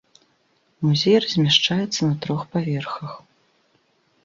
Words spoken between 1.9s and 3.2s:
на трох паверхах.